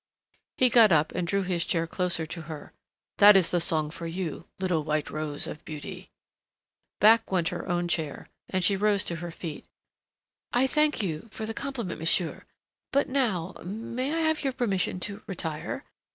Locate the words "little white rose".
4.59-5.45